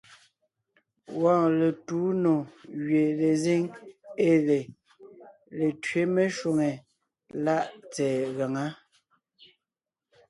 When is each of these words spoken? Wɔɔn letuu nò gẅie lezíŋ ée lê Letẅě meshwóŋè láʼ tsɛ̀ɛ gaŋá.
Wɔɔn 1.19 1.51
letuu 1.59 2.09
nò 2.23 2.33
gẅie 2.85 3.11
lezíŋ 3.19 3.61
ée 4.27 4.37
lê 4.47 4.59
Letẅě 5.57 6.01
meshwóŋè 6.15 6.71
láʼ 7.45 7.65
tsɛ̀ɛ 7.91 8.19
gaŋá. 8.37 8.65